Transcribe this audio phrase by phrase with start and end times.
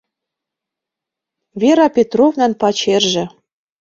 [1.61, 3.25] Вера Петровнан пачерже.